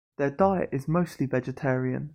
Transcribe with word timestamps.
Their 0.17 0.31
diet 0.31 0.69
is 0.71 0.87
mostly 0.87 1.27
vegetarian. 1.27 2.09